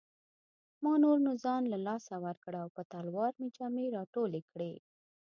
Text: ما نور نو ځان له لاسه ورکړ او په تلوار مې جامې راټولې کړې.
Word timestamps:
ما 0.83 0.93
نور 1.03 1.17
نو 1.25 1.31
ځان 1.43 1.61
له 1.73 1.77
لاسه 1.87 2.13
ورکړ 2.25 2.53
او 2.63 2.67
په 2.75 2.81
تلوار 2.91 3.31
مې 3.39 3.47
جامې 3.57 3.85
راټولې 3.97 4.41
کړې. 4.51 4.73